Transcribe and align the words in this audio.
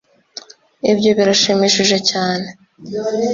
ibyo 0.91 1.09
birashimishije 1.17 1.97
cyane. 2.09 2.47